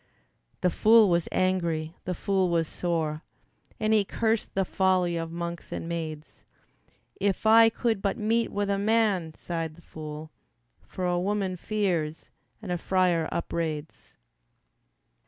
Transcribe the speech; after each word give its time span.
The 0.61 0.71
fool 0.71 1.09
was 1.09 1.29
angry, 1.31 1.95
the 2.05 2.15
fool 2.15 2.49
was 2.49 2.67
sore, 2.67 3.21
And 3.79 3.93
he 3.93 4.03
cursed 4.03 4.55
the 4.55 4.65
folly 4.65 5.15
of 5.15 5.31
monks 5.31 5.71
and 5.71 5.87
maids. 5.87 6.43
"If 7.17 7.45
I 7.45 7.69
could 7.69 8.01
but 8.01 8.17
meet 8.17 8.51
with 8.51 8.71
a 8.71 8.79
man," 8.79 9.35
sighed 9.35 9.75
the 9.75 9.81
fool, 9.83 10.31
"For 10.87 11.05
a 11.05 11.19
woman 11.19 11.55
fears, 11.55 12.31
and 12.63 12.71
a 12.71 12.79
friar 12.79 13.29
upbraids." 13.31 14.15